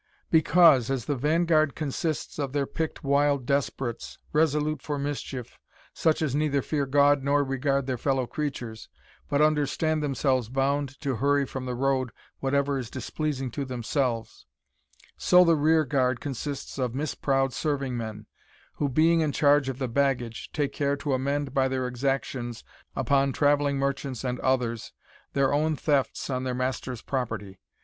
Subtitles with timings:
[0.31, 5.59] "Because, as the vanguard consists of their picked wild desperates, resolute for mischief,
[5.93, 8.89] such as neither fear God nor regard their fellow creatures,
[9.29, 14.47] but understand themselves bound to hurry from the road whatever is displeasing to themselves,
[15.17, 18.25] so the rear guard consists of misproud serving men,
[18.77, 22.63] who, being in charge of the baggage, take care to amend by their exactions
[22.95, 24.93] upon travelling merchants and others,
[25.33, 27.59] their own thefts on their master's property.